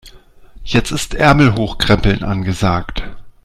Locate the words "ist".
0.91-1.13